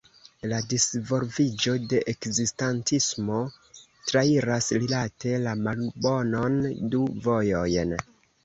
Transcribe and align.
La 0.51 0.59
disvolviĝo 0.69 1.73
de 1.91 1.99
ekzistadismo 2.13 3.43
trairas, 3.67 4.73
rilate 4.85 5.37
la 5.47 5.55
malbonon, 5.63 6.61
du 6.97 7.05
vojojn. 7.29 7.99